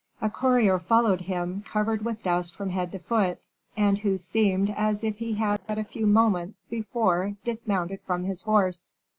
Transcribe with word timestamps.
A 0.19 0.31
courier 0.31 0.79
followed 0.79 1.21
him, 1.21 1.61
covered 1.63 2.03
with 2.03 2.23
dust 2.23 2.55
from 2.55 2.71
head 2.71 2.91
to 2.93 2.97
foot, 2.97 3.37
and 3.77 3.99
who 3.99 4.17
seemed 4.17 4.71
as 4.71 5.03
if 5.03 5.17
he 5.19 5.33
had 5.35 5.61
but 5.67 5.77
a 5.77 5.83
few 5.83 6.07
moments 6.07 6.65
before 6.67 7.35
dismounted 7.43 8.01
from 8.01 8.23
his 8.23 8.41
horse. 8.41 8.95